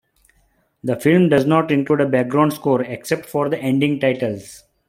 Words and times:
The 0.83 0.95
film 0.99 1.29
does 1.29 1.45
not 1.45 1.69
include 1.69 2.01
a 2.01 2.07
background 2.07 2.53
score, 2.53 2.81
except 2.81 3.27
for 3.27 3.49
the 3.49 3.59
ending 3.59 3.99
titles. 3.99 4.63